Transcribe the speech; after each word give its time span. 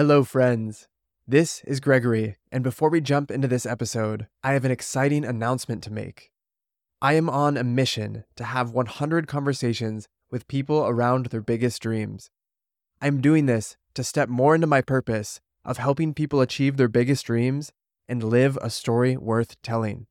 Hello, 0.00 0.24
friends. 0.24 0.88
This 1.28 1.62
is 1.64 1.78
Gregory, 1.78 2.38
and 2.50 2.64
before 2.64 2.88
we 2.88 3.02
jump 3.02 3.30
into 3.30 3.46
this 3.46 3.66
episode, 3.66 4.28
I 4.42 4.54
have 4.54 4.64
an 4.64 4.70
exciting 4.70 5.26
announcement 5.26 5.82
to 5.82 5.92
make. 5.92 6.30
I 7.02 7.12
am 7.12 7.28
on 7.28 7.58
a 7.58 7.64
mission 7.64 8.24
to 8.36 8.44
have 8.44 8.70
100 8.70 9.28
conversations 9.28 10.08
with 10.30 10.48
people 10.48 10.86
around 10.86 11.26
their 11.26 11.42
biggest 11.42 11.82
dreams. 11.82 12.30
I'm 13.02 13.20
doing 13.20 13.44
this 13.44 13.76
to 13.92 14.02
step 14.02 14.30
more 14.30 14.54
into 14.54 14.66
my 14.66 14.80
purpose 14.80 15.38
of 15.66 15.76
helping 15.76 16.14
people 16.14 16.40
achieve 16.40 16.78
their 16.78 16.88
biggest 16.88 17.26
dreams 17.26 17.70
and 18.08 18.24
live 18.24 18.56
a 18.62 18.70
story 18.70 19.18
worth 19.18 19.60
telling. 19.60 20.06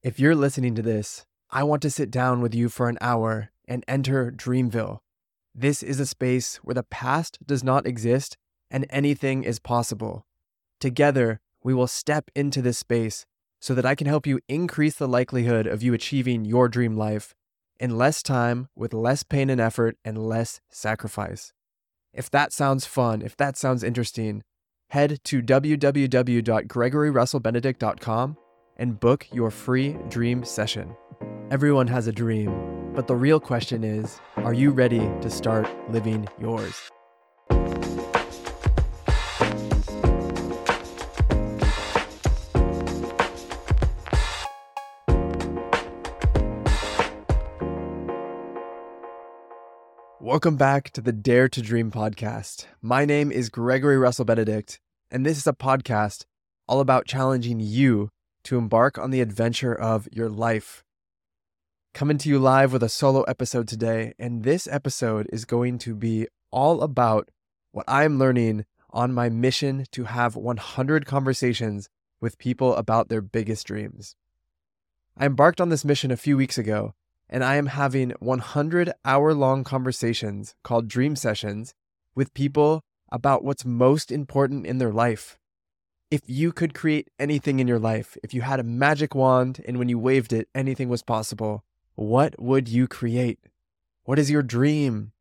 If 0.00 0.20
you're 0.20 0.36
listening 0.36 0.76
to 0.76 0.82
this, 0.82 1.26
I 1.50 1.64
want 1.64 1.82
to 1.82 1.90
sit 1.90 2.12
down 2.12 2.40
with 2.40 2.54
you 2.54 2.68
for 2.68 2.88
an 2.88 2.98
hour 3.00 3.50
and 3.66 3.84
enter 3.88 4.30
Dreamville. 4.30 5.00
This 5.52 5.82
is 5.82 5.98
a 5.98 6.06
space 6.06 6.58
where 6.58 6.74
the 6.74 6.84
past 6.84 7.44
does 7.44 7.64
not 7.64 7.84
exist 7.84 8.36
and 8.70 8.86
anything 8.90 9.44
is 9.44 9.58
possible. 9.58 10.26
Together, 10.80 11.40
we 11.62 11.74
will 11.74 11.86
step 11.86 12.30
into 12.34 12.62
this 12.62 12.78
space 12.78 13.26
so 13.60 13.74
that 13.74 13.86
I 13.86 13.94
can 13.94 14.06
help 14.06 14.26
you 14.26 14.40
increase 14.48 14.94
the 14.94 15.08
likelihood 15.08 15.66
of 15.66 15.82
you 15.82 15.92
achieving 15.94 16.44
your 16.44 16.68
dream 16.68 16.96
life 16.96 17.34
in 17.80 17.96
less 17.96 18.22
time, 18.22 18.68
with 18.74 18.92
less 18.92 19.22
pain 19.22 19.48
and 19.50 19.60
effort, 19.60 19.96
and 20.04 20.18
less 20.18 20.60
sacrifice. 20.70 21.52
If 22.12 22.28
that 22.30 22.52
sounds 22.52 22.84
fun, 22.86 23.22
if 23.22 23.36
that 23.36 23.56
sounds 23.56 23.84
interesting, 23.84 24.42
head 24.90 25.20
to 25.24 25.42
www.gregoryrussellbenedikt.com 25.42 28.36
and 28.76 29.00
book 29.00 29.26
your 29.32 29.50
free 29.50 29.96
dream 30.08 30.44
session. 30.44 30.94
Everyone 31.50 31.88
has 31.88 32.06
a 32.06 32.12
dream, 32.12 32.92
but 32.94 33.06
the 33.06 33.16
real 33.16 33.40
question 33.40 33.84
is 33.84 34.20
are 34.36 34.54
you 34.54 34.70
ready 34.70 35.10
to 35.20 35.30
start 35.30 35.68
living 35.90 36.26
yours? 36.40 36.90
Welcome 50.28 50.56
back 50.56 50.90
to 50.90 51.00
the 51.00 51.10
Dare 51.10 51.48
to 51.48 51.62
Dream 51.62 51.90
podcast. 51.90 52.66
My 52.82 53.06
name 53.06 53.32
is 53.32 53.48
Gregory 53.48 53.96
Russell 53.96 54.26
Benedikt, 54.26 54.78
and 55.10 55.24
this 55.24 55.38
is 55.38 55.46
a 55.46 55.54
podcast 55.54 56.26
all 56.66 56.80
about 56.80 57.06
challenging 57.06 57.60
you 57.60 58.10
to 58.42 58.58
embark 58.58 58.98
on 58.98 59.10
the 59.10 59.22
adventure 59.22 59.74
of 59.74 60.06
your 60.12 60.28
life. 60.28 60.84
Coming 61.94 62.18
to 62.18 62.28
you 62.28 62.38
live 62.38 62.74
with 62.74 62.82
a 62.82 62.90
solo 62.90 63.22
episode 63.22 63.66
today, 63.66 64.12
and 64.18 64.44
this 64.44 64.68
episode 64.70 65.26
is 65.32 65.46
going 65.46 65.78
to 65.78 65.94
be 65.94 66.28
all 66.50 66.82
about 66.82 67.30
what 67.72 67.86
I'm 67.88 68.18
learning 68.18 68.66
on 68.90 69.14
my 69.14 69.30
mission 69.30 69.86
to 69.92 70.04
have 70.04 70.36
100 70.36 71.06
conversations 71.06 71.88
with 72.20 72.36
people 72.36 72.76
about 72.76 73.08
their 73.08 73.22
biggest 73.22 73.66
dreams. 73.66 74.14
I 75.16 75.24
embarked 75.24 75.58
on 75.58 75.70
this 75.70 75.86
mission 75.86 76.10
a 76.10 76.18
few 76.18 76.36
weeks 76.36 76.58
ago 76.58 76.92
and 77.30 77.44
I 77.44 77.56
am 77.56 77.66
having 77.66 78.10
100 78.20 78.92
hour 79.04 79.34
long 79.34 79.64
conversations 79.64 80.54
called 80.62 80.88
dream 80.88 81.16
sessions 81.16 81.74
with 82.14 82.34
people 82.34 82.82
about 83.10 83.44
what's 83.44 83.64
most 83.64 84.10
important 84.10 84.66
in 84.66 84.78
their 84.78 84.92
life. 84.92 85.38
If 86.10 86.22
you 86.26 86.52
could 86.52 86.74
create 86.74 87.08
anything 87.18 87.60
in 87.60 87.68
your 87.68 87.78
life, 87.78 88.16
if 88.22 88.32
you 88.32 88.40
had 88.40 88.60
a 88.60 88.64
magic 88.64 89.14
wand 89.14 89.62
and 89.66 89.78
when 89.78 89.88
you 89.88 89.98
waved 89.98 90.32
it, 90.32 90.48
anything 90.54 90.88
was 90.88 91.02
possible, 91.02 91.64
what 91.94 92.40
would 92.40 92.68
you 92.68 92.86
create? 92.88 93.38
What 94.04 94.18
is 94.18 94.30
your 94.30 94.42
dream? 94.42 95.12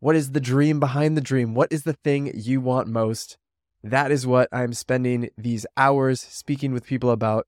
What 0.00 0.16
is 0.16 0.32
the 0.32 0.40
dream 0.40 0.78
behind 0.78 1.16
the 1.16 1.22
dream? 1.22 1.54
What 1.54 1.72
is 1.72 1.84
the 1.84 1.94
thing 1.94 2.30
you 2.34 2.60
want 2.60 2.88
most? 2.88 3.38
That 3.82 4.10
is 4.10 4.26
what 4.26 4.48
I'm 4.52 4.74
spending 4.74 5.30
these 5.38 5.64
hours 5.76 6.20
speaking 6.20 6.72
with 6.72 6.84
people 6.84 7.10
about. 7.10 7.46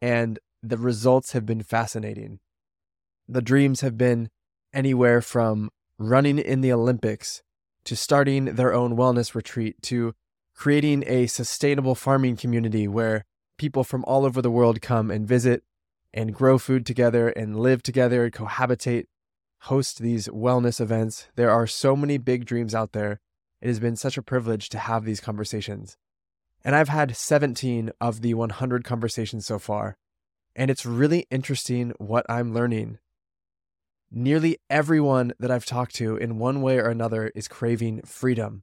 And 0.00 0.38
the 0.62 0.76
results 0.76 1.32
have 1.32 1.44
been 1.44 1.62
fascinating. 1.62 2.38
The 3.28 3.42
dreams 3.42 3.80
have 3.80 3.98
been 3.98 4.30
anywhere 4.72 5.20
from 5.20 5.70
running 5.98 6.38
in 6.38 6.60
the 6.60 6.72
Olympics 6.72 7.42
to 7.84 7.96
starting 7.96 8.56
their 8.56 8.72
own 8.72 8.96
wellness 8.96 9.34
retreat 9.34 9.80
to 9.82 10.14
creating 10.54 11.04
a 11.06 11.26
sustainable 11.26 11.94
farming 11.94 12.36
community 12.36 12.86
where 12.86 13.24
people 13.58 13.84
from 13.84 14.04
all 14.04 14.24
over 14.24 14.40
the 14.40 14.50
world 14.50 14.80
come 14.80 15.10
and 15.10 15.26
visit 15.26 15.62
and 16.14 16.34
grow 16.34 16.56
food 16.56 16.86
together 16.86 17.28
and 17.28 17.58
live 17.58 17.82
together, 17.82 18.30
cohabitate, 18.30 19.06
host 19.60 19.98
these 19.98 20.28
wellness 20.28 20.80
events. 20.80 21.28
There 21.34 21.50
are 21.50 21.66
so 21.66 21.96
many 21.96 22.18
big 22.18 22.44
dreams 22.44 22.74
out 22.74 22.92
there. 22.92 23.20
It 23.60 23.68
has 23.68 23.80
been 23.80 23.96
such 23.96 24.16
a 24.16 24.22
privilege 24.22 24.68
to 24.70 24.78
have 24.78 25.04
these 25.04 25.20
conversations. 25.20 25.96
And 26.64 26.74
I've 26.74 26.88
had 26.88 27.16
17 27.16 27.90
of 28.00 28.22
the 28.22 28.34
100 28.34 28.84
conversations 28.84 29.46
so 29.46 29.58
far. 29.58 29.96
And 30.54 30.70
it's 30.70 30.86
really 30.86 31.26
interesting 31.30 31.92
what 31.98 32.24
I'm 32.28 32.54
learning 32.54 32.98
Nearly 34.10 34.58
everyone 34.70 35.32
that 35.38 35.50
I've 35.50 35.66
talked 35.66 35.94
to 35.96 36.16
in 36.16 36.38
one 36.38 36.62
way 36.62 36.78
or 36.78 36.88
another 36.88 37.32
is 37.34 37.48
craving 37.48 38.02
freedom, 38.02 38.62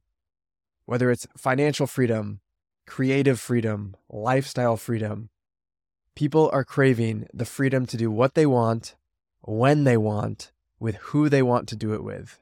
whether 0.85 1.11
it's 1.11 1.27
financial 1.37 1.85
freedom, 1.85 2.39
creative 2.87 3.39
freedom, 3.39 3.95
lifestyle 4.09 4.77
freedom. 4.77 5.29
People 6.15 6.49
are 6.53 6.63
craving 6.63 7.27
the 7.33 7.45
freedom 7.45 7.85
to 7.87 7.97
do 7.97 8.09
what 8.09 8.35
they 8.35 8.45
want, 8.45 8.95
when 9.41 9.83
they 9.83 9.97
want, 9.97 10.51
with 10.79 10.95
who 10.95 11.27
they 11.27 11.41
want 11.41 11.67
to 11.69 11.75
do 11.75 11.93
it 11.93 12.03
with. 12.03 12.39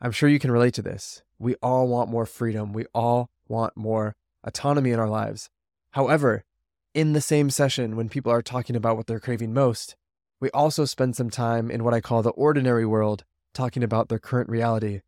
I'm 0.00 0.12
sure 0.12 0.28
you 0.28 0.38
can 0.38 0.50
relate 0.50 0.74
to 0.74 0.82
this. 0.82 1.22
We 1.38 1.54
all 1.62 1.86
want 1.86 2.10
more 2.10 2.26
freedom. 2.26 2.72
We 2.72 2.86
all 2.94 3.28
want 3.48 3.76
more 3.76 4.14
autonomy 4.44 4.90
in 4.90 4.98
our 4.98 5.08
lives. 5.08 5.48
However, 5.92 6.44
in 6.92 7.12
the 7.12 7.20
same 7.20 7.50
session, 7.50 7.96
when 7.96 8.08
people 8.08 8.32
are 8.32 8.42
talking 8.42 8.76
about 8.76 8.96
what 8.96 9.06
they're 9.06 9.20
craving 9.20 9.54
most, 9.54 9.96
we 10.40 10.50
also 10.50 10.84
spend 10.84 11.16
some 11.16 11.30
time 11.30 11.70
in 11.70 11.84
what 11.84 11.94
I 11.94 12.00
call 12.00 12.22
the 12.22 12.30
ordinary 12.30 12.86
world, 12.86 13.24
talking 13.54 13.82
about 13.82 14.08
their 14.08 14.18
current 14.18 14.48
reality. 14.48 15.00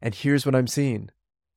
And 0.00 0.14
here's 0.14 0.44
what 0.44 0.54
I'm 0.54 0.66
seeing 0.66 1.10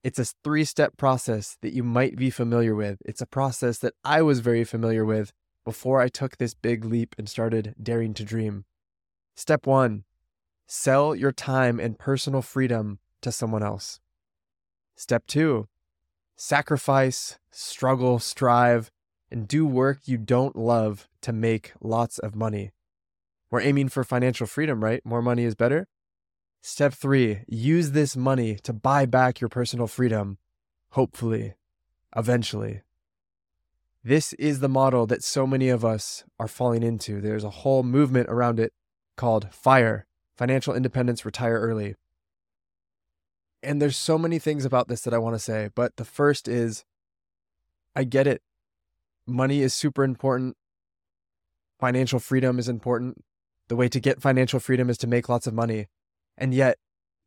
it's 0.03 0.19
a 0.19 0.25
three 0.43 0.63
step 0.63 0.95
process 0.95 1.57
that 1.61 1.73
you 1.73 1.83
might 1.83 2.15
be 2.15 2.29
familiar 2.29 2.75
with. 2.75 2.99
It's 3.05 3.21
a 3.21 3.25
process 3.25 3.79
that 3.79 3.93
I 4.05 4.21
was 4.21 4.39
very 4.39 4.63
familiar 4.63 5.03
with 5.03 5.33
before 5.65 5.99
I 5.99 6.07
took 6.07 6.37
this 6.37 6.53
big 6.53 6.85
leap 6.85 7.15
and 7.17 7.27
started 7.27 7.75
daring 7.81 8.13
to 8.13 8.23
dream. 8.23 8.63
Step 9.35 9.67
one 9.67 10.05
sell 10.65 11.15
your 11.15 11.31
time 11.31 11.79
and 11.79 11.97
personal 11.97 12.41
freedom 12.41 12.99
to 13.21 13.31
someone 13.31 13.63
else. 13.63 13.99
Step 14.95 15.27
two 15.27 15.67
sacrifice, 16.37 17.37
struggle, 17.51 18.19
strive, 18.19 18.91
and 19.29 19.47
do 19.47 19.65
work 19.65 19.99
you 20.05 20.17
don't 20.17 20.55
love 20.55 21.09
to 21.21 21.33
make 21.33 21.73
lots 21.81 22.19
of 22.19 22.35
money. 22.35 22.71
We're 23.49 23.61
aiming 23.61 23.89
for 23.89 24.03
financial 24.03 24.47
freedom, 24.47 24.83
right? 24.83 25.05
More 25.05 25.21
money 25.21 25.43
is 25.43 25.55
better. 25.55 25.87
Step 26.61 26.93
three, 26.93 27.41
use 27.47 27.91
this 27.91 28.17
money 28.17 28.55
to 28.63 28.73
buy 28.73 29.05
back 29.05 29.39
your 29.39 29.47
personal 29.47 29.87
freedom, 29.87 30.37
hopefully, 30.91 31.53
eventually. 32.15 32.81
This 34.03 34.33
is 34.33 34.59
the 34.59 34.69
model 34.69 35.05
that 35.07 35.23
so 35.23 35.47
many 35.47 35.69
of 35.69 35.85
us 35.85 36.23
are 36.39 36.47
falling 36.47 36.83
into. 36.83 37.21
There's 37.21 37.43
a 37.43 37.49
whole 37.49 37.83
movement 37.83 38.29
around 38.29 38.59
it 38.59 38.73
called 39.15 39.47
FIRE, 39.51 40.05
Financial 40.35 40.73
Independence 40.73 41.25
Retire 41.25 41.59
Early. 41.59 41.95
And 43.63 43.81
there's 43.81 43.97
so 43.97 44.17
many 44.17 44.39
things 44.39 44.65
about 44.65 44.87
this 44.87 45.01
that 45.01 45.13
I 45.13 45.17
want 45.17 45.35
to 45.35 45.39
say, 45.39 45.69
but 45.73 45.95
the 45.97 46.05
first 46.05 46.47
is 46.47 46.85
I 47.95 48.03
get 48.03 48.27
it. 48.27 48.41
Money 49.25 49.61
is 49.61 49.73
super 49.73 50.03
important. 50.03 50.55
Financial 51.79 52.19
freedom 52.19 52.59
is 52.59 52.69
important. 52.69 53.23
The 53.67 53.75
way 53.75 53.89
to 53.89 53.99
get 53.99 54.21
financial 54.21 54.59
freedom 54.59 54.89
is 54.89 54.97
to 54.99 55.07
make 55.07 55.29
lots 55.29 55.47
of 55.47 55.53
money. 55.53 55.87
And 56.37 56.53
yet, 56.53 56.77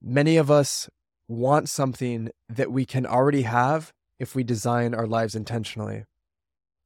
many 0.02 0.36
of 0.36 0.50
us 0.50 0.88
want 1.28 1.68
something 1.68 2.30
that 2.48 2.72
we 2.72 2.84
can 2.84 3.06
already 3.06 3.42
have 3.42 3.92
if 4.18 4.34
we 4.34 4.42
design 4.42 4.94
our 4.94 5.06
lives 5.06 5.34
intentionally. 5.34 6.04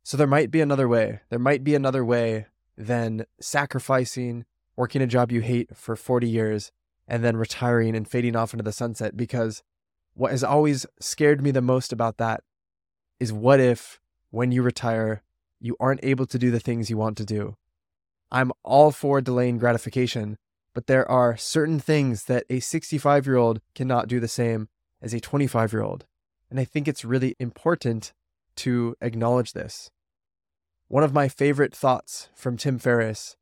So 0.02 0.16
there 0.16 0.26
might 0.26 0.50
be 0.50 0.60
another 0.60 0.88
way. 0.88 1.20
There 1.30 1.38
might 1.38 1.64
be 1.64 1.74
another 1.74 2.04
way 2.04 2.46
than 2.76 3.24
sacrificing, 3.40 4.44
working 4.76 5.00
a 5.00 5.06
job 5.06 5.32
you 5.32 5.40
hate 5.40 5.76
for 5.76 5.96
40 5.96 6.28
years, 6.28 6.72
and 7.08 7.24
then 7.24 7.36
retiring 7.36 7.96
and 7.96 8.08
fading 8.08 8.36
off 8.36 8.52
into 8.52 8.64
the 8.64 8.72
sunset. 8.72 9.16
Because 9.16 9.62
what 10.14 10.30
has 10.30 10.44
always 10.44 10.84
scared 11.00 11.42
me 11.42 11.50
the 11.50 11.62
most 11.62 11.92
about 11.92 12.18
that 12.18 12.42
is 13.18 13.32
what 13.32 13.60
if, 13.60 14.00
when 14.30 14.52
you 14.52 14.62
retire, 14.62 15.22
you 15.60 15.76
aren't 15.80 16.04
able 16.04 16.26
to 16.26 16.38
do 16.38 16.50
the 16.50 16.60
things 16.60 16.90
you 16.90 16.96
want 16.96 17.16
to 17.16 17.24
do? 17.24 17.56
I'm 18.30 18.52
all 18.62 18.90
for 18.90 19.20
delaying 19.20 19.58
gratification, 19.58 20.36
but 20.74 20.86
there 20.86 21.08
are 21.10 21.36
certain 21.36 21.78
things 21.78 22.24
that 22.24 22.44
a 22.50 22.60
65 22.60 23.26
year 23.26 23.36
old 23.36 23.60
cannot 23.74 24.08
do 24.08 24.20
the 24.20 24.28
same 24.28 24.68
as 25.00 25.14
a 25.14 25.20
25 25.20 25.72
year 25.72 25.82
old. 25.82 26.04
And 26.50 26.58
I 26.58 26.64
think 26.64 26.88
it's 26.88 27.04
really 27.04 27.34
important 27.38 28.12
to 28.56 28.96
acknowledge 29.00 29.52
this. 29.52 29.90
One 30.88 31.02
of 31.02 31.14
my 31.14 31.28
favorite 31.28 31.74
thoughts 31.74 32.28
from 32.34 32.56
Tim 32.56 32.78
Ferriss 32.78 33.36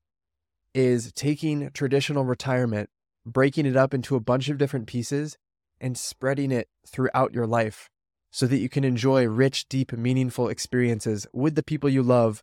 is 0.75 1.13
taking 1.13 1.71
traditional 1.73 2.25
retirement, 2.25 2.89
breaking 3.27 3.67
it 3.67 3.77
up 3.77 3.93
into 3.93 4.17
a 4.17 4.21
bunch 4.21 4.49
of 4.49 4.59
different 4.59 4.87
pieces, 4.87 5.37
and 5.81 5.99
spreading 5.99 6.53
it 6.53 6.69
throughout 6.87 7.35
your 7.35 7.47
life 7.47 7.91
so 8.31 8.47
that 8.47 8.59
you 8.59 8.69
can 8.69 8.85
enjoy 8.85 9.27
rich, 9.27 9.69
deep, 9.69 9.93
meaningful 9.93 10.49
experiences 10.49 11.27
with 11.33 11.55
the 11.55 11.63
people 11.63 11.91
you 11.91 12.03
love 12.03 12.43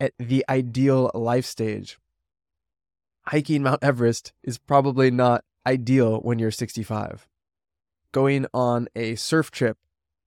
at 0.00 0.12
the 0.18 0.44
ideal 0.48 1.10
life 1.14 1.44
stage. 1.44 1.98
Hiking 3.26 3.62
Mount 3.62 3.84
Everest 3.84 4.32
is 4.42 4.58
probably 4.58 5.10
not 5.10 5.44
ideal 5.66 6.18
when 6.20 6.38
you're 6.38 6.50
65. 6.50 7.28
Going 8.12 8.46
on 8.52 8.88
a 8.96 9.14
surf 9.14 9.50
trip 9.50 9.76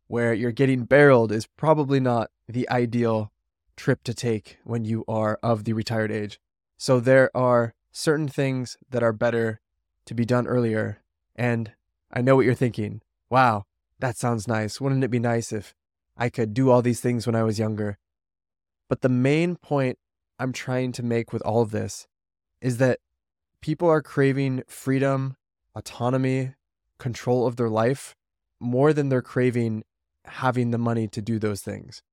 where 0.08 0.34
you're 0.34 0.52
getting 0.52 0.84
barreled 0.84 1.32
is 1.32 1.48
probably 1.48 2.00
not 2.00 2.30
the 2.48 2.70
ideal 2.70 3.32
trip 3.76 4.04
to 4.04 4.14
take 4.14 4.58
when 4.64 4.86
you 4.86 5.04
are 5.08 5.40
of 5.42 5.64
the 5.64 5.74
retired 5.74 6.12
age. 6.12 6.40
So 6.78 7.00
there 7.00 7.36
are 7.36 7.74
certain 7.92 8.28
things 8.28 8.78
that 8.90 9.04
are 9.04 9.14
better 9.14 9.60
to 10.06 10.14
be 10.14 10.26
done 10.26 10.48
earlier. 10.48 11.02
And 11.36 11.72
I 12.12 12.22
know 12.22 12.36
what 12.36 12.46
you're 12.46 12.54
thinking. 12.54 13.02
Wow, 13.30 13.66
that 14.00 14.18
sounds 14.18 14.48
nice. 14.48 14.80
Wouldn't 14.80 15.04
it 15.04 15.12
be 15.12 15.20
nice 15.20 15.52
if 15.52 15.74
I 16.16 16.30
could 16.30 16.54
do 16.54 16.70
all 16.70 16.82
these 16.82 17.02
things 17.02 17.26
when 17.26 17.36
I 17.36 17.44
was 17.44 17.58
younger? 17.58 17.98
But 18.94 19.02
the 19.02 19.10
main 19.10 19.56
point 19.56 19.98
I'm 20.38 20.54
trying 20.54 20.92
to 20.92 21.02
make 21.02 21.34
with 21.34 21.42
all 21.42 21.64
of 21.64 21.72
this 21.72 22.06
is 22.62 22.78
that 22.78 23.00
people 23.60 23.90
are 23.90 24.04
craving 24.04 24.62
freedom, 24.68 25.36
autonomy, 25.74 26.54
control 27.00 27.48
of 27.48 27.56
their 27.56 27.72
life 27.72 28.16
more 28.60 28.94
than 28.94 29.10
they're 29.10 29.24
craving 29.24 29.84
having 30.26 30.70
the 30.70 30.78
money 30.78 31.08
to 31.08 31.24
do 31.24 31.40
those 31.40 31.64
things. 31.64 32.04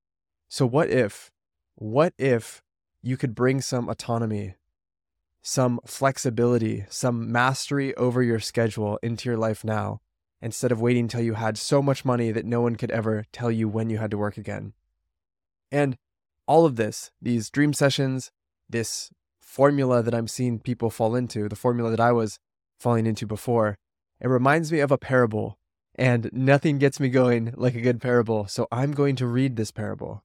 So, 0.48 0.64
what 0.64 0.88
if, 0.88 1.30
what 1.74 2.14
if 2.16 2.62
you 3.02 3.18
could 3.18 3.34
bring 3.34 3.60
some 3.60 3.90
autonomy, 3.90 4.54
some 5.42 5.80
flexibility, 5.84 6.86
some 6.88 7.30
mastery 7.30 7.94
over 7.96 8.22
your 8.22 8.40
schedule 8.40 8.98
into 9.02 9.28
your 9.28 9.36
life 9.36 9.64
now, 9.64 10.00
instead 10.40 10.72
of 10.72 10.80
waiting 10.80 11.04
until 11.04 11.20
you 11.20 11.34
had 11.34 11.58
so 11.58 11.82
much 11.82 12.06
money 12.06 12.32
that 12.32 12.46
no 12.46 12.62
one 12.62 12.76
could 12.76 12.90
ever 12.90 13.26
tell 13.32 13.50
you 13.50 13.68
when 13.68 13.90
you 13.90 13.98
had 13.98 14.10
to 14.12 14.16
work 14.16 14.38
again? 14.38 14.72
And 15.70 15.98
all 16.46 16.66
of 16.66 16.76
this, 16.76 17.10
these 17.20 17.50
dream 17.50 17.72
sessions, 17.72 18.30
this 18.68 19.10
formula 19.40 20.02
that 20.02 20.14
I'm 20.14 20.28
seeing 20.28 20.58
people 20.58 20.90
fall 20.90 21.14
into, 21.14 21.48
the 21.48 21.56
formula 21.56 21.90
that 21.90 22.00
I 22.00 22.12
was 22.12 22.38
falling 22.78 23.06
into 23.06 23.26
before, 23.26 23.76
it 24.20 24.28
reminds 24.28 24.70
me 24.70 24.80
of 24.80 24.90
a 24.90 24.98
parable 24.98 25.58
and 25.94 26.30
nothing 26.32 26.78
gets 26.78 27.00
me 27.00 27.08
going 27.08 27.52
like 27.56 27.74
a 27.74 27.80
good 27.80 28.00
parable. 28.00 28.46
So 28.46 28.66
I'm 28.70 28.92
going 28.92 29.16
to 29.16 29.26
read 29.26 29.56
this 29.56 29.70
parable. 29.70 30.24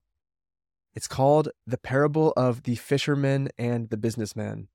It's 0.94 1.08
called 1.08 1.50
The 1.66 1.76
Parable 1.76 2.32
of 2.36 2.62
the 2.62 2.76
Fisherman 2.76 3.50
and 3.58 3.90
the 3.90 3.98
Businessman. 3.98 4.68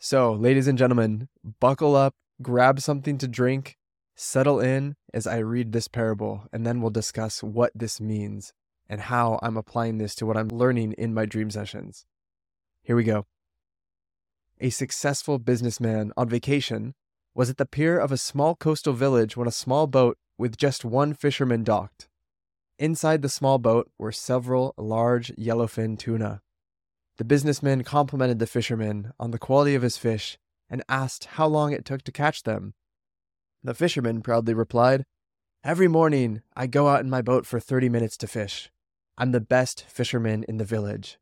So, 0.00 0.32
ladies 0.32 0.66
and 0.66 0.76
gentlemen, 0.76 1.28
buckle 1.60 1.94
up, 1.94 2.14
grab 2.42 2.80
something 2.80 3.18
to 3.18 3.28
drink, 3.28 3.76
settle 4.16 4.58
in 4.58 4.96
as 5.14 5.26
I 5.26 5.38
read 5.38 5.70
this 5.70 5.86
parable, 5.86 6.48
and 6.52 6.66
then 6.66 6.80
we'll 6.80 6.90
discuss 6.90 7.42
what 7.42 7.70
this 7.74 8.00
means 8.00 8.52
and 8.90 9.02
how 9.02 9.38
I'm 9.40 9.56
applying 9.56 9.98
this 9.98 10.16
to 10.16 10.26
what 10.26 10.36
I'm 10.36 10.48
learning 10.48 10.92
in 10.98 11.14
my 11.14 11.24
dream 11.24 11.48
sessions. 11.48 12.04
Here 12.82 12.96
we 12.96 13.04
go. 13.04 13.26
A 14.60 14.68
successful 14.70 15.38
businessman 15.38 16.12
on 16.16 16.28
vacation 16.28 16.94
was 17.32 17.48
at 17.48 17.56
the 17.56 17.64
pier 17.64 17.98
of 17.98 18.10
a 18.10 18.16
small 18.18 18.56
coastal 18.56 18.92
village 18.92 19.36
when 19.36 19.46
a 19.46 19.52
small 19.52 19.86
boat 19.86 20.18
with 20.36 20.56
just 20.56 20.84
one 20.84 21.14
fisherman 21.14 21.62
docked. 21.62 22.08
Inside 22.80 23.22
the 23.22 23.28
small 23.28 23.58
boat 23.58 23.88
were 23.96 24.10
several 24.10 24.74
large 24.76 25.28
yellowfin 25.36 25.96
tuna. 25.96 26.42
The 27.16 27.24
businessman 27.24 27.84
complimented 27.84 28.40
the 28.40 28.46
fisherman 28.46 29.12
on 29.20 29.30
the 29.30 29.38
quality 29.38 29.76
of 29.76 29.82
his 29.82 29.96
fish 29.96 30.36
and 30.68 30.82
asked 30.88 31.26
how 31.36 31.46
long 31.46 31.72
it 31.72 31.84
took 31.84 32.02
to 32.02 32.12
catch 32.12 32.42
them. 32.42 32.74
The 33.62 33.74
fisherman 33.74 34.20
proudly 34.20 34.54
replied, 34.54 35.04
Every 35.62 35.88
morning 35.88 36.42
I 36.56 36.66
go 36.66 36.88
out 36.88 37.00
in 37.00 37.10
my 37.10 37.22
boat 37.22 37.46
for 37.46 37.60
30 37.60 37.88
minutes 37.88 38.16
to 38.16 38.26
fish. 38.26 38.70
I'm 39.20 39.32
the 39.32 39.40
best 39.40 39.84
fisherman 39.86 40.46
in 40.48 40.56
the 40.56 40.64
village. 40.64 41.18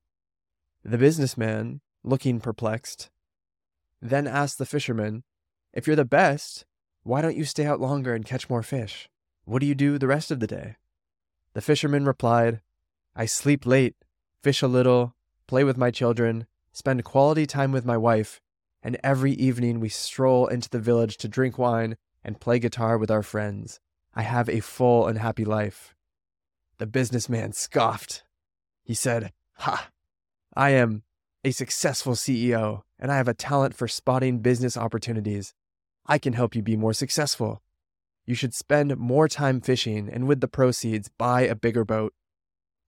The 0.85 0.99
businessman, 0.99 1.81
looking 2.05 2.39
perplexed, 2.39 3.11
then 4.00 4.29
asked 4.29 4.59
the 4.59 4.67
fisherman 4.67 5.25
if 5.73 5.89
you're 5.89 5.97
the 5.97 6.05
best, 6.05 6.65
why 7.03 7.21
don't 7.21 7.37
you 7.37 7.45
stay 7.45 7.67
out 7.67 7.81
longer 7.81 8.15
and 8.15 8.25
catch 8.25 8.49
more 8.49 8.62
fish? 8.62 9.09
What 9.47 9.59
do 9.59 9.67
you 9.67 9.75
do 9.75 9.99
the 9.99 10.06
rest 10.06 10.31
of 10.31 10.39
the 10.39 10.47
day? 10.47 10.77
The 11.55 11.61
fisherman 11.61 12.05
replied, 12.05 12.61
I 13.17 13.27
sleep 13.27 13.67
late, 13.67 13.97
fish 14.44 14.62
a 14.62 14.69
little, 14.69 15.17
play 15.49 15.65
with 15.65 15.77
my 15.77 15.91
children, 15.91 16.47
spend 16.73 17.03
quality 17.03 17.47
time 17.47 17.73
with 17.73 17.85
my 17.85 17.97
wife, 17.97 18.41
and 18.81 18.97
every 19.03 19.33
evening 19.33 19.81
we 19.81 19.89
stroll 19.89 20.47
into 20.47 20.71
the 20.71 20.79
village 20.79 21.17
to 21.17 21.27
drink 21.27 21.59
wine 21.59 21.97
and 22.23 22.41
play 22.41 22.61
guitar 22.61 22.97
with 22.97 23.11
our 23.11 23.25
friends. 23.25 23.81
I 24.15 24.23
have 24.23 24.49
a 24.49 24.61
full 24.61 25.09
and 25.09 25.19
happy 25.19 25.44
life. 25.44 25.97
The 26.79 26.87
businessman 26.87 27.53
scoffed. 27.53 28.23
He 28.85 28.95
said, 28.95 29.33
Ha! 29.55 29.91
I 30.55 30.71
am 30.71 31.03
a 31.45 31.51
successful 31.51 32.15
CEO, 32.15 32.83
and 32.99 33.13
I 33.13 33.17
have 33.17 33.29
a 33.29 33.35
talent 33.35 33.75
for 33.75 33.89
spotting 33.89 34.39
business 34.39 34.77
opportunities. 34.77 35.55
I 36.07 36.19
can 36.19 36.33
help 36.33 36.55
you 36.55 36.63
be 36.63 36.77
more 36.77 36.93
successful. 36.93 37.63
You 38.27 38.35
should 38.35 38.55
spend 38.55 38.97
more 38.97 39.29
time 39.29 39.61
fishing 39.61 40.09
and 40.09 40.27
with 40.27 40.41
the 40.41 40.49
proceeds, 40.49 41.09
buy 41.09 41.43
a 41.43 41.55
bigger 41.55 41.85
boat. 41.85 42.15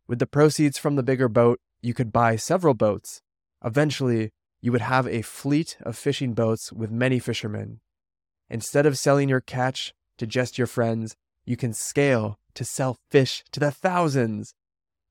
With 0.06 0.18
the 0.18 0.26
proceeds 0.26 0.78
from 0.78 0.96
the 0.96 1.02
bigger 1.02 1.28
boat, 1.28 1.60
you 1.80 1.94
could 1.94 2.12
buy 2.12 2.36
several 2.36 2.74
boats. 2.74 3.22
Eventually, 3.64 4.32
you 4.60 4.72
would 4.72 4.80
have 4.80 5.06
a 5.06 5.22
fleet 5.22 5.76
of 5.82 5.96
fishing 5.96 6.34
boats 6.34 6.72
with 6.72 6.90
many 6.90 7.18
fishermen. 7.18 7.80
Instead 8.48 8.86
of 8.86 8.98
selling 8.98 9.28
your 9.28 9.40
catch 9.40 9.94
to 10.18 10.26
just 10.26 10.58
your 10.58 10.66
friends, 10.66 11.16
you 11.44 11.56
can 11.56 11.72
scale 11.72 12.39
to 12.54 12.64
sell 12.64 12.98
fish 13.10 13.44
to 13.52 13.60
the 13.60 13.70
thousands. 13.70 14.54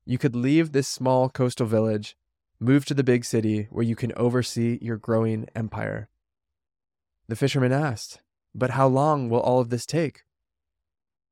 You 0.05 0.17
could 0.17 0.35
leave 0.35 0.71
this 0.71 0.87
small 0.87 1.29
coastal 1.29 1.67
village, 1.67 2.15
move 2.59 2.85
to 2.85 2.93
the 2.93 3.03
big 3.03 3.25
city 3.25 3.67
where 3.69 3.83
you 3.83 3.95
can 3.95 4.13
oversee 4.15 4.79
your 4.81 4.97
growing 4.97 5.47
empire. 5.55 6.09
The 7.27 7.35
fisherman 7.35 7.71
asked, 7.71 8.21
But 8.55 8.71
how 8.71 8.87
long 8.87 9.29
will 9.29 9.39
all 9.39 9.59
of 9.59 9.69
this 9.69 9.85
take? 9.85 10.23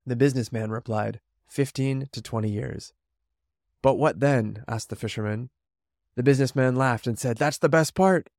The 0.06 0.16
businessman 0.16 0.72
replied, 0.72 1.20
Fifteen 1.48 2.08
to 2.12 2.22
twenty 2.22 2.50
years. 2.50 2.94
But 3.82 3.96
what 3.96 4.20
then? 4.20 4.64
asked 4.68 4.90
the 4.90 4.96
fisherman. 4.96 5.50
The 6.16 6.24
businessman 6.24 6.76
laughed 6.76 7.08
and 7.08 7.18
said, 7.18 7.38
That's 7.38 7.58
the 7.58 7.70
best 7.70 7.94
part. 7.94 8.30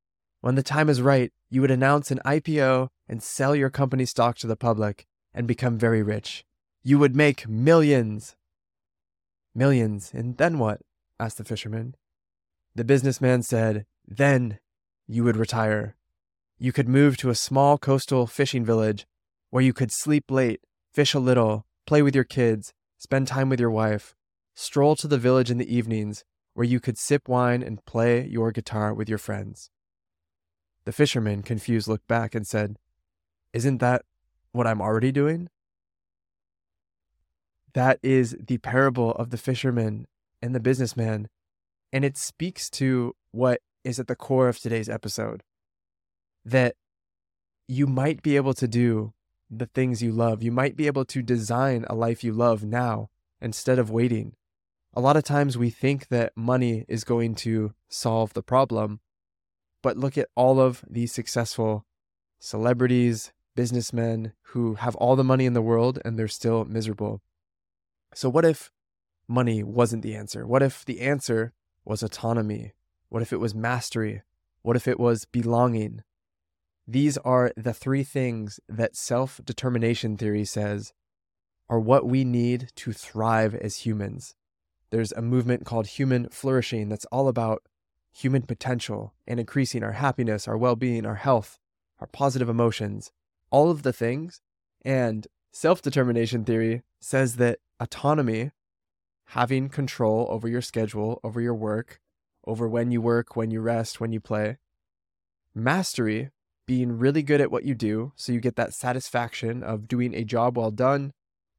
When 0.41 0.55
the 0.55 0.63
time 0.63 0.89
is 0.89 1.01
right, 1.01 1.31
you 1.49 1.61
would 1.61 1.71
announce 1.71 2.11
an 2.11 2.21
IPO 2.25 2.89
and 3.07 3.21
sell 3.21 3.55
your 3.55 3.69
company 3.69 4.05
stock 4.05 4.37
to 4.37 4.47
the 4.47 4.55
public 4.55 5.05
and 5.33 5.47
become 5.47 5.77
very 5.77 6.01
rich. 6.01 6.45
You 6.83 6.97
would 6.99 7.15
make 7.15 7.47
millions. 7.47 8.35
Millions, 9.53 10.11
and 10.13 10.37
then 10.37 10.59
what? 10.59 10.81
asked 11.19 11.37
the 11.37 11.43
fisherman. 11.43 11.95
The 12.75 12.85
businessman 12.85 13.43
said, 13.43 13.85
Then 14.07 14.59
you 15.07 15.23
would 15.23 15.35
retire. 15.35 15.95
You 16.57 16.71
could 16.71 16.87
move 16.87 17.17
to 17.17 17.29
a 17.29 17.35
small 17.35 17.77
coastal 17.77 18.27
fishing 18.27 18.63
village 18.63 19.05
where 19.49 19.63
you 19.63 19.73
could 19.73 19.91
sleep 19.91 20.29
late, 20.29 20.61
fish 20.93 21.13
a 21.13 21.19
little, 21.19 21.65
play 21.85 22.01
with 22.01 22.15
your 22.15 22.23
kids, 22.23 22.73
spend 22.97 23.27
time 23.27 23.49
with 23.49 23.59
your 23.59 23.71
wife, 23.71 24.15
stroll 24.55 24.95
to 24.97 25.07
the 25.07 25.17
village 25.17 25.49
in 25.49 25.57
the 25.57 25.73
evenings 25.73 26.23
where 26.53 26.65
you 26.65 26.79
could 26.79 26.97
sip 26.97 27.27
wine 27.27 27.63
and 27.63 27.85
play 27.85 28.25
your 28.27 28.51
guitar 28.51 28.93
with 28.93 29.09
your 29.09 29.17
friends. 29.17 29.69
The 30.85 30.91
fisherman, 30.91 31.43
confused, 31.43 31.87
looked 31.87 32.07
back 32.07 32.35
and 32.35 32.45
said, 32.45 32.77
Isn't 33.53 33.77
that 33.79 34.03
what 34.51 34.67
I'm 34.67 34.81
already 34.81 35.11
doing? 35.11 35.49
That 37.73 37.99
is 38.01 38.35
the 38.39 38.57
parable 38.57 39.11
of 39.11 39.29
the 39.29 39.37
fisherman 39.37 40.07
and 40.41 40.55
the 40.55 40.59
businessman, 40.59 41.29
and 41.93 42.03
it 42.03 42.17
speaks 42.17 42.69
to 42.71 43.15
what 43.31 43.61
is 43.83 43.99
at 43.99 44.07
the 44.07 44.15
core 44.15 44.47
of 44.49 44.59
today's 44.59 44.89
episode 44.89 45.43
that 46.45 46.75
you 47.67 47.85
might 47.85 48.21
be 48.21 48.35
able 48.35 48.53
to 48.55 48.67
do 48.67 49.13
the 49.49 49.67
things 49.67 50.01
you 50.01 50.11
love. 50.11 50.41
You 50.41 50.51
might 50.51 50.75
be 50.75 50.87
able 50.87 51.05
to 51.05 51.21
design 51.21 51.85
a 51.87 51.95
life 51.95 52.23
you 52.23 52.33
love 52.33 52.63
now 52.63 53.09
instead 53.41 53.79
of 53.79 53.89
waiting. 53.89 54.35
A 54.93 55.01
lot 55.01 55.17
of 55.17 55.23
times 55.23 55.57
we 55.57 55.69
think 55.69 56.07
that 56.07 56.35
money 56.35 56.85
is 56.87 57.03
going 57.03 57.35
to 57.35 57.73
solve 57.87 58.33
the 58.33 58.41
problem, 58.41 58.99
but 59.83 59.97
look 59.97 60.17
at 60.17 60.29
all 60.35 60.59
of 60.59 60.83
these 60.89 61.11
successful 61.11 61.85
celebrities, 62.39 63.31
businessmen 63.55 64.33
who 64.53 64.75
have 64.75 64.95
all 64.95 65.15
the 65.15 65.23
money 65.23 65.45
in 65.45 65.53
the 65.53 65.61
world 65.61 65.99
and 66.03 66.17
they're 66.17 66.27
still 66.27 66.65
miserable. 66.65 67.21
So, 68.13 68.29
what 68.29 68.45
if 68.45 68.71
money 69.27 69.63
wasn't 69.63 70.03
the 70.03 70.15
answer? 70.15 70.45
What 70.45 70.63
if 70.63 70.83
the 70.83 71.01
answer 71.01 71.53
was 71.85 72.03
autonomy? 72.03 72.73
What 73.09 73.21
if 73.21 73.31
it 73.31 73.39
was 73.39 73.55
mastery? 73.55 74.23
What 74.61 74.75
if 74.75 74.87
it 74.87 74.99
was 74.99 75.25
belonging? 75.25 76.03
These 76.87 77.17
are 77.19 77.51
the 77.55 77.73
three 77.73 78.03
things 78.03 78.59
that 78.67 78.95
self 78.95 79.39
determination 79.45 80.17
theory 80.17 80.45
says 80.45 80.93
are 81.69 81.79
what 81.79 82.07
we 82.07 82.23
need 82.23 82.71
to 82.75 82.91
thrive 82.91 83.53
as 83.53 83.77
humans. 83.77 84.35
There's 84.89 85.11
a 85.11 85.21
movement 85.21 85.65
called 85.65 85.85
human 85.85 86.29
flourishing 86.29 86.89
that's 86.89 87.05
all 87.05 87.27
about 87.27 87.61
human 88.11 88.41
potential 88.41 89.13
and 89.27 89.39
increasing 89.39 89.83
our 89.83 89.91
happiness, 89.93 90.47
our 90.47 90.57
well 90.57 90.75
being, 90.75 91.05
our 91.05 91.15
health, 91.15 91.59
our 91.99 92.07
positive 92.07 92.49
emotions, 92.49 93.11
all 93.51 93.69
of 93.69 93.83
the 93.83 93.93
things. 93.93 94.41
And 94.83 95.27
Self 95.51 95.81
determination 95.81 96.45
theory 96.45 96.83
says 96.99 97.37
that 97.37 97.59
autonomy, 97.79 98.51
having 99.27 99.69
control 99.69 100.27
over 100.29 100.47
your 100.47 100.61
schedule, 100.61 101.19
over 101.23 101.41
your 101.41 101.55
work, 101.55 101.99
over 102.45 102.67
when 102.67 102.91
you 102.91 103.01
work, 103.01 103.35
when 103.35 103.51
you 103.51 103.61
rest, 103.61 103.99
when 103.99 104.11
you 104.11 104.19
play, 104.19 104.57
mastery, 105.55 106.29
being 106.67 106.99
really 106.99 107.23
good 107.23 107.41
at 107.41 107.51
what 107.51 107.63
you 107.63 107.73
do, 107.73 108.13
so 108.15 108.31
you 108.31 108.39
get 108.39 108.55
that 108.55 108.73
satisfaction 108.73 109.63
of 109.63 109.87
doing 109.87 110.13
a 110.13 110.23
job 110.23 110.57
well 110.57 110.71
done, 110.71 111.13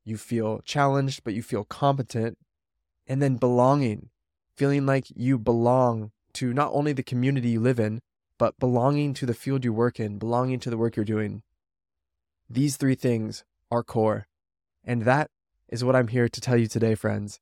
you 0.05 0.17
feel 0.17 0.61
challenged, 0.65 1.25
but 1.25 1.35
you 1.35 1.43
feel 1.43 1.65
competent, 1.65 2.39
and 3.07 3.21
then 3.21 3.37
belonging, 3.37 4.11
feeling 4.57 4.87
like 4.87 5.07
you 5.15 5.37
belong 5.37 6.13
to 6.33 6.53
not 6.53 6.71
only 6.73 6.93
the 6.93 7.03
community 7.03 7.51
you 7.51 7.61
live 7.61 7.81
in, 7.81 8.01
but 8.39 8.59
belonging 8.59 9.13
to 9.15 9.27
the 9.27 9.35
field 9.35 9.65
you 9.65 9.73
work 9.73 9.99
in, 9.99 10.17
belonging 10.17 10.61
to 10.61 10.71
the 10.71 10.79
work 10.79 10.95
you're 10.95 11.05
doing. 11.05 11.43
These 12.49 12.77
three 12.77 12.95
things 12.95 13.45
are 13.71 13.83
core. 13.83 14.27
And 14.85 15.03
that 15.03 15.31
is 15.69 15.85
what 15.85 15.97
I'm 15.97 16.09
here 16.09 16.29
to 16.29 16.41
tell 16.41 16.57
you 16.57 16.67
today, 16.67 16.95
friends, 16.95 17.41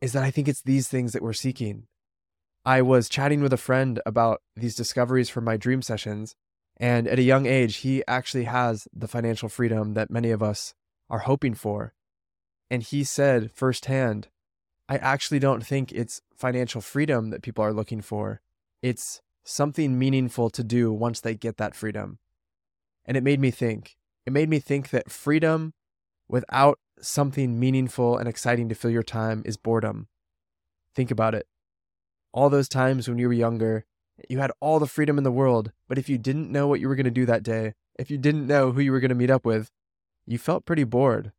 is 0.00 0.12
that 0.12 0.22
I 0.22 0.30
think 0.30 0.48
it's 0.48 0.62
these 0.62 0.88
things 0.88 1.12
that 1.12 1.22
we're 1.22 1.32
seeking. 1.32 1.86
I 2.64 2.82
was 2.82 3.08
chatting 3.08 3.42
with 3.42 3.52
a 3.52 3.58
friend 3.58 4.00
about 4.06 4.40
these 4.56 4.74
discoveries 4.74 5.28
from 5.28 5.44
my 5.44 5.56
dream 5.56 5.82
sessions. 5.82 6.34
And 6.78 7.06
at 7.06 7.18
a 7.18 7.22
young 7.22 7.46
age, 7.46 7.76
he 7.76 8.02
actually 8.08 8.44
has 8.44 8.88
the 8.92 9.06
financial 9.06 9.48
freedom 9.48 9.94
that 9.94 10.10
many 10.10 10.30
of 10.30 10.42
us 10.42 10.74
are 11.08 11.20
hoping 11.20 11.54
for. 11.54 11.94
And 12.70 12.82
he 12.82 13.04
said 13.04 13.52
firsthand, 13.52 14.28
I 14.88 14.96
actually 14.96 15.38
don't 15.38 15.64
think 15.64 15.92
it's 15.92 16.20
financial 16.34 16.80
freedom 16.80 17.30
that 17.30 17.42
people 17.42 17.64
are 17.64 17.72
looking 17.72 18.00
for. 18.00 18.40
It's 18.82 19.20
something 19.44 19.98
meaningful 19.98 20.50
to 20.50 20.64
do 20.64 20.92
once 20.92 21.20
they 21.20 21.34
get 21.34 21.58
that 21.58 21.74
freedom. 21.74 22.18
And 23.04 23.16
it 23.16 23.22
made 23.22 23.40
me 23.40 23.50
think. 23.50 23.96
It 24.26 24.32
made 24.32 24.48
me 24.48 24.58
think 24.58 24.90
that 24.90 25.10
freedom 25.10 25.74
without 26.28 26.78
something 27.00 27.58
meaningful 27.58 28.16
and 28.16 28.28
exciting 28.28 28.68
to 28.68 28.74
fill 28.74 28.90
your 28.90 29.02
time 29.02 29.42
is 29.44 29.56
boredom. 29.56 30.08
Think 30.94 31.10
about 31.10 31.34
it. 31.34 31.46
All 32.32 32.48
those 32.48 32.68
times 32.68 33.08
when 33.08 33.18
you 33.18 33.28
were 33.28 33.34
younger, 33.34 33.84
you 34.28 34.38
had 34.38 34.52
all 34.60 34.78
the 34.78 34.86
freedom 34.86 35.18
in 35.18 35.24
the 35.24 35.32
world, 35.32 35.72
but 35.88 35.98
if 35.98 36.08
you 36.08 36.18
didn't 36.18 36.50
know 36.50 36.66
what 36.66 36.80
you 36.80 36.88
were 36.88 36.94
going 36.94 37.04
to 37.04 37.10
do 37.10 37.26
that 37.26 37.42
day, 37.42 37.74
if 37.98 38.10
you 38.10 38.18
didn't 38.18 38.46
know 38.46 38.72
who 38.72 38.80
you 38.80 38.92
were 38.92 39.00
going 39.00 39.10
to 39.10 39.14
meet 39.14 39.30
up 39.30 39.44
with, 39.44 39.70
you 40.26 40.38
felt 40.38 40.64
pretty 40.64 40.84
bored. 40.84 41.32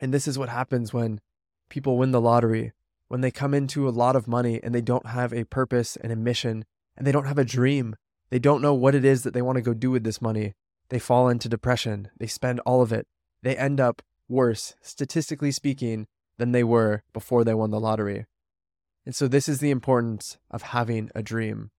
And 0.00 0.12
this 0.12 0.28
is 0.28 0.38
what 0.38 0.48
happens 0.48 0.92
when 0.92 1.20
people 1.68 1.96
win 1.96 2.10
the 2.10 2.20
lottery, 2.20 2.72
when 3.08 3.20
they 3.20 3.30
come 3.30 3.54
into 3.54 3.88
a 3.88 3.90
lot 3.90 4.16
of 4.16 4.28
money 4.28 4.60
and 4.62 4.74
they 4.74 4.80
don't 4.80 5.06
have 5.06 5.32
a 5.32 5.44
purpose 5.44 5.96
and 5.96 6.12
a 6.12 6.16
mission 6.16 6.64
and 6.96 7.06
they 7.06 7.12
don't 7.12 7.26
have 7.26 7.38
a 7.38 7.44
dream. 7.44 7.96
They 8.30 8.38
don't 8.38 8.62
know 8.62 8.74
what 8.74 8.94
it 8.94 9.04
is 9.04 9.22
that 9.22 9.34
they 9.34 9.42
want 9.42 9.56
to 9.56 9.62
go 9.62 9.74
do 9.74 9.90
with 9.90 10.04
this 10.04 10.22
money. 10.22 10.54
They 10.92 10.98
fall 10.98 11.30
into 11.30 11.48
depression. 11.48 12.10
They 12.18 12.26
spend 12.26 12.60
all 12.66 12.82
of 12.82 12.92
it. 12.92 13.06
They 13.42 13.56
end 13.56 13.80
up 13.80 14.02
worse, 14.28 14.74
statistically 14.82 15.50
speaking, 15.50 16.06
than 16.36 16.52
they 16.52 16.62
were 16.62 17.02
before 17.14 17.44
they 17.44 17.54
won 17.54 17.70
the 17.70 17.80
lottery. 17.80 18.26
And 19.06 19.14
so, 19.14 19.26
this 19.26 19.48
is 19.48 19.60
the 19.60 19.70
importance 19.70 20.36
of 20.50 20.60
having 20.60 21.10
a 21.14 21.22
dream. 21.22 21.70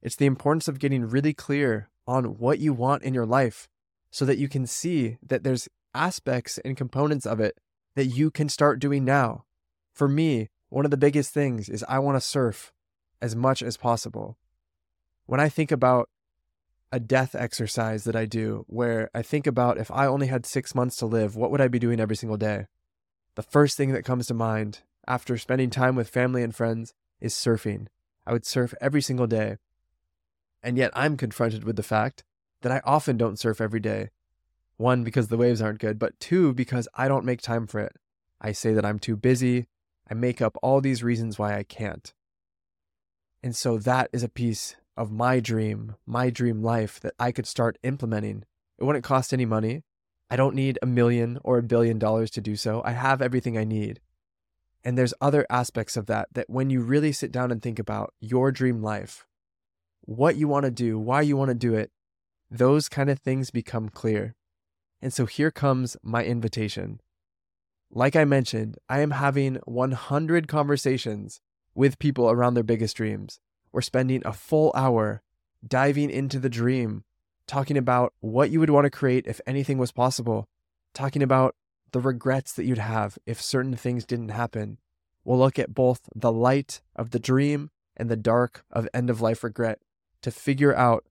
It's 0.00 0.14
the 0.14 0.26
importance 0.26 0.68
of 0.68 0.78
getting 0.78 1.08
really 1.08 1.34
clear 1.34 1.90
on 2.06 2.38
what 2.38 2.60
you 2.60 2.72
want 2.72 3.02
in 3.02 3.14
your 3.14 3.26
life 3.26 3.68
so 4.12 4.24
that 4.26 4.38
you 4.38 4.48
can 4.48 4.68
see 4.68 5.18
that 5.26 5.42
there's 5.42 5.68
aspects 5.92 6.58
and 6.58 6.76
components 6.76 7.26
of 7.26 7.40
it 7.40 7.58
that 7.96 8.06
you 8.06 8.30
can 8.30 8.48
start 8.48 8.78
doing 8.78 9.04
now. 9.04 9.44
For 9.92 10.06
me, 10.06 10.50
one 10.68 10.84
of 10.84 10.92
the 10.92 10.96
biggest 10.96 11.34
things 11.34 11.68
is 11.68 11.84
I 11.88 11.98
want 11.98 12.14
to 12.14 12.20
surf 12.20 12.72
as 13.20 13.34
much 13.34 13.60
as 13.60 13.76
possible. 13.76 14.38
When 15.26 15.40
I 15.40 15.48
think 15.48 15.72
about 15.72 16.08
a 16.92 17.00
death 17.00 17.34
exercise 17.34 18.04
that 18.04 18.14
I 18.14 18.26
do, 18.26 18.64
where 18.68 19.10
I 19.14 19.22
think 19.22 19.46
about 19.46 19.78
if 19.78 19.90
I 19.90 20.06
only 20.06 20.26
had 20.26 20.44
six 20.44 20.74
months 20.74 20.96
to 20.96 21.06
live, 21.06 21.34
what 21.34 21.50
would 21.50 21.60
I 21.60 21.68
be 21.68 21.78
doing 21.78 21.98
every 21.98 22.16
single 22.16 22.36
day? 22.36 22.66
The 23.34 23.42
first 23.42 23.78
thing 23.78 23.92
that 23.92 24.04
comes 24.04 24.26
to 24.26 24.34
mind 24.34 24.80
after 25.08 25.38
spending 25.38 25.70
time 25.70 25.96
with 25.96 26.10
family 26.10 26.42
and 26.42 26.54
friends 26.54 26.92
is 27.18 27.32
surfing. 27.32 27.86
I 28.26 28.32
would 28.32 28.44
surf 28.44 28.74
every 28.80 29.00
single 29.00 29.26
day. 29.26 29.56
And 30.62 30.76
yet 30.76 30.92
I'm 30.94 31.16
confronted 31.16 31.64
with 31.64 31.76
the 31.76 31.82
fact 31.82 32.24
that 32.60 32.70
I 32.70 32.82
often 32.84 33.16
don't 33.16 33.38
surf 33.38 33.60
every 33.60 33.80
day. 33.80 34.10
One, 34.76 35.02
because 35.02 35.28
the 35.28 35.38
waves 35.38 35.62
aren't 35.62 35.80
good, 35.80 35.98
but 35.98 36.20
two, 36.20 36.52
because 36.52 36.88
I 36.94 37.08
don't 37.08 37.24
make 37.24 37.40
time 37.40 37.66
for 37.66 37.80
it. 37.80 37.96
I 38.40 38.52
say 38.52 38.74
that 38.74 38.84
I'm 38.84 38.98
too 38.98 39.16
busy. 39.16 39.66
I 40.10 40.14
make 40.14 40.42
up 40.42 40.58
all 40.62 40.80
these 40.80 41.02
reasons 41.02 41.38
why 41.38 41.56
I 41.56 41.62
can't. 41.62 42.12
And 43.42 43.56
so 43.56 43.78
that 43.78 44.10
is 44.12 44.22
a 44.22 44.28
piece 44.28 44.76
of 44.96 45.10
my 45.10 45.40
dream, 45.40 45.96
my 46.06 46.30
dream 46.30 46.62
life 46.62 47.00
that 47.00 47.14
I 47.18 47.32
could 47.32 47.46
start 47.46 47.78
implementing. 47.82 48.44
It 48.78 48.84
wouldn't 48.84 49.04
cost 49.04 49.32
any 49.32 49.46
money. 49.46 49.82
I 50.30 50.36
don't 50.36 50.54
need 50.54 50.78
a 50.82 50.86
million 50.86 51.38
or 51.44 51.58
a 51.58 51.62
billion 51.62 51.98
dollars 51.98 52.30
to 52.32 52.40
do 52.40 52.56
so. 52.56 52.82
I 52.84 52.92
have 52.92 53.20
everything 53.20 53.56
I 53.56 53.64
need. 53.64 54.00
And 54.84 54.98
there's 54.98 55.14
other 55.20 55.46
aspects 55.48 55.96
of 55.96 56.06
that 56.06 56.28
that 56.32 56.50
when 56.50 56.70
you 56.70 56.80
really 56.80 57.12
sit 57.12 57.30
down 57.30 57.50
and 57.52 57.62
think 57.62 57.78
about 57.78 58.12
your 58.20 58.50
dream 58.50 58.82
life, 58.82 59.26
what 60.02 60.36
you 60.36 60.48
want 60.48 60.64
to 60.64 60.70
do, 60.70 60.98
why 60.98 61.20
you 61.20 61.36
want 61.36 61.50
to 61.50 61.54
do 61.54 61.74
it, 61.74 61.90
those 62.50 62.88
kind 62.88 63.08
of 63.08 63.18
things 63.18 63.50
become 63.50 63.88
clear. 63.88 64.34
And 65.00 65.12
so 65.12 65.26
here 65.26 65.50
comes 65.50 65.96
my 66.02 66.24
invitation. 66.24 67.00
Like 67.90 68.16
I 68.16 68.24
mentioned, 68.24 68.78
I 68.88 69.00
am 69.00 69.12
having 69.12 69.56
100 69.64 70.48
conversations 70.48 71.40
with 71.74 71.98
people 71.98 72.30
around 72.30 72.54
their 72.54 72.62
biggest 72.62 72.96
dreams. 72.96 73.38
We're 73.72 73.80
spending 73.80 74.22
a 74.24 74.32
full 74.32 74.72
hour 74.74 75.22
diving 75.66 76.10
into 76.10 76.38
the 76.38 76.50
dream, 76.50 77.04
talking 77.46 77.76
about 77.76 78.12
what 78.20 78.50
you 78.50 78.60
would 78.60 78.70
want 78.70 78.84
to 78.84 78.90
create 78.90 79.26
if 79.26 79.40
anything 79.46 79.78
was 79.78 79.92
possible, 79.92 80.46
talking 80.94 81.22
about 81.22 81.56
the 81.92 82.00
regrets 82.00 82.52
that 82.52 82.64
you'd 82.64 82.78
have 82.78 83.18
if 83.26 83.40
certain 83.40 83.76
things 83.76 84.04
didn't 84.04 84.30
happen. 84.30 84.78
We'll 85.24 85.38
look 85.38 85.58
at 85.58 85.74
both 85.74 86.08
the 86.14 86.32
light 86.32 86.80
of 86.96 87.10
the 87.10 87.18
dream 87.18 87.70
and 87.96 88.10
the 88.10 88.16
dark 88.16 88.64
of 88.70 88.88
end 88.92 89.10
of 89.10 89.20
life 89.20 89.44
regret 89.44 89.78
to 90.22 90.30
figure 90.30 90.74
out 90.74 91.04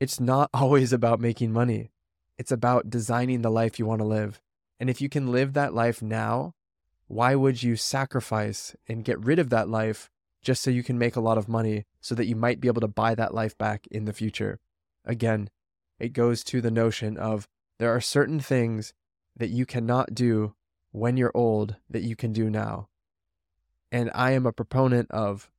it's 0.00 0.18
not 0.18 0.48
always 0.54 0.92
about 0.92 1.20
making 1.20 1.52
money. 1.52 1.90
It's 2.38 2.52
about 2.52 2.90
designing 2.90 3.42
the 3.42 3.50
life 3.50 3.78
you 3.78 3.86
want 3.86 4.00
to 4.00 4.06
live. 4.06 4.40
And 4.80 4.88
if 4.88 5.00
you 5.00 5.08
can 5.08 5.30
live 5.30 5.52
that 5.52 5.74
life 5.74 6.02
now, 6.02 6.54
why 7.12 7.34
would 7.34 7.62
you 7.62 7.76
sacrifice 7.76 8.74
and 8.88 9.04
get 9.04 9.22
rid 9.22 9.38
of 9.38 9.50
that 9.50 9.68
life 9.68 10.08
just 10.40 10.62
so 10.62 10.70
you 10.70 10.82
can 10.82 10.98
make 10.98 11.14
a 11.14 11.20
lot 11.20 11.36
of 11.36 11.46
money 11.46 11.84
so 12.00 12.14
that 12.14 12.24
you 12.24 12.34
might 12.34 12.58
be 12.58 12.68
able 12.68 12.80
to 12.80 12.88
buy 12.88 13.14
that 13.14 13.34
life 13.34 13.56
back 13.58 13.86
in 13.90 14.06
the 14.06 14.14
future? 14.14 14.58
Again, 15.04 15.50
it 15.98 16.14
goes 16.14 16.42
to 16.44 16.62
the 16.62 16.70
notion 16.70 17.18
of 17.18 17.46
there 17.78 17.94
are 17.94 18.00
certain 18.00 18.40
things 18.40 18.94
that 19.36 19.50
you 19.50 19.66
cannot 19.66 20.14
do 20.14 20.54
when 20.90 21.18
you're 21.18 21.36
old 21.36 21.76
that 21.90 22.00
you 22.00 22.16
can 22.16 22.32
do 22.32 22.48
now. 22.48 22.88
And 23.90 24.10
I 24.14 24.30
am 24.30 24.46
a 24.46 24.52
proponent 24.52 25.10
of 25.10 25.50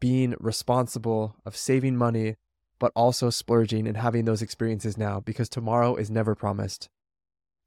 being 0.00 0.34
responsible, 0.40 1.36
of 1.46 1.56
saving 1.56 1.96
money, 1.96 2.34
but 2.80 2.90
also 2.96 3.30
splurging 3.30 3.86
and 3.86 3.96
having 3.96 4.24
those 4.24 4.42
experiences 4.42 4.98
now 4.98 5.20
because 5.20 5.48
tomorrow 5.48 5.94
is 5.94 6.10
never 6.10 6.34
promised. 6.34 6.88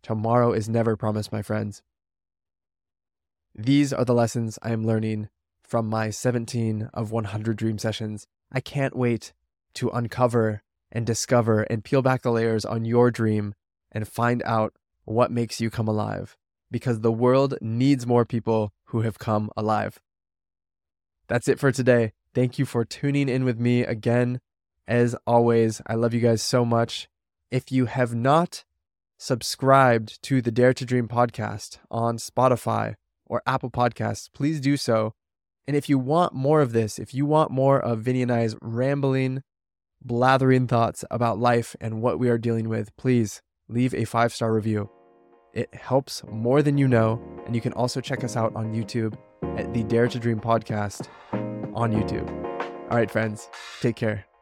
Tomorrow 0.01 0.51
is 0.51 0.67
never 0.67 0.97
promised, 0.97 1.31
my 1.31 1.41
friends. 1.41 1.83
These 3.55 3.93
are 3.93 4.03
the 4.03 4.15
lessons 4.15 4.57
I 4.63 4.71
am 4.71 4.85
learning 4.85 5.29
from 5.61 5.87
my 5.87 6.09
17 6.09 6.89
of 6.93 7.11
100 7.11 7.55
dream 7.55 7.77
sessions. 7.77 8.25
I 8.51 8.59
can't 8.59 8.95
wait 8.95 9.33
to 9.75 9.89
uncover 9.89 10.63
and 10.91 11.05
discover 11.05 11.61
and 11.63 11.83
peel 11.83 12.01
back 12.01 12.23
the 12.23 12.31
layers 12.31 12.65
on 12.65 12.85
your 12.85 13.11
dream 13.11 13.53
and 13.91 14.07
find 14.07 14.41
out 14.43 14.73
what 15.05 15.31
makes 15.31 15.61
you 15.61 15.69
come 15.69 15.87
alive 15.87 16.35
because 16.71 17.01
the 17.01 17.11
world 17.11 17.55
needs 17.61 18.07
more 18.07 18.25
people 18.25 18.73
who 18.85 19.01
have 19.01 19.19
come 19.19 19.51
alive. 19.55 19.99
That's 21.27 21.47
it 21.47 21.59
for 21.59 21.71
today. 21.71 22.13
Thank 22.33 22.57
you 22.57 22.65
for 22.65 22.83
tuning 22.83 23.29
in 23.29 23.45
with 23.45 23.59
me 23.59 23.81
again. 23.83 24.39
As 24.87 25.15
always, 25.27 25.79
I 25.85 25.93
love 25.93 26.13
you 26.13 26.19
guys 26.19 26.41
so 26.41 26.65
much. 26.65 27.07
If 27.51 27.71
you 27.71 27.85
have 27.85 28.15
not 28.15 28.63
subscribed 29.19 30.21
to 30.23 30.41
the 30.41 30.51
Dare 30.51 30.73
to 30.73 30.85
Dream 30.85 31.07
podcast 31.07 31.77
on 31.91 32.17
Spotify 32.17 32.95
or 33.25 33.41
Apple 33.45 33.69
Podcasts, 33.69 34.29
please 34.33 34.59
do 34.59 34.77
so. 34.77 35.13
And 35.67 35.77
if 35.77 35.87
you 35.87 35.97
want 35.97 36.33
more 36.33 36.61
of 36.61 36.73
this, 36.73 36.99
if 36.99 37.13
you 37.13 37.25
want 37.25 37.51
more 37.51 37.79
of 37.79 38.01
Vinny 38.01 38.21
and 38.21 38.31
I's 38.31 38.55
rambling, 38.61 39.43
blathering 40.03 40.67
thoughts 40.67 41.05
about 41.09 41.39
life 41.39 41.75
and 41.79 42.01
what 42.01 42.19
we 42.19 42.29
are 42.29 42.37
dealing 42.37 42.67
with, 42.67 42.95
please 42.97 43.41
leave 43.69 43.93
a 43.93 44.05
five 44.05 44.33
star 44.33 44.53
review. 44.53 44.89
It 45.53 45.73
helps 45.73 46.23
more 46.31 46.61
than 46.61 46.77
you 46.77 46.87
know. 46.87 47.21
And 47.45 47.55
you 47.55 47.61
can 47.61 47.73
also 47.73 48.01
check 48.01 48.23
us 48.23 48.35
out 48.35 48.55
on 48.55 48.73
YouTube 48.73 49.17
at 49.57 49.73
the 49.73 49.83
Dare 49.83 50.07
to 50.07 50.19
Dream 50.19 50.39
podcast 50.39 51.07
on 51.73 51.91
YouTube. 51.91 52.29
All 52.89 52.97
right, 52.97 53.09
friends, 53.09 53.49
take 53.81 53.95
care. 53.95 54.32